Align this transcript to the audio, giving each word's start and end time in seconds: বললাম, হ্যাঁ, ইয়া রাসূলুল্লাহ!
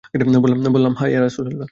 বললাম, 0.73 0.93
হ্যাঁ, 0.95 1.09
ইয়া 1.09 1.21
রাসূলুল্লাহ! 1.21 1.67